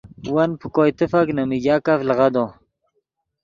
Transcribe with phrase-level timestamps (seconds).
[0.33, 2.45] ون پے کوئے تیفک نے میگاکف لیغدو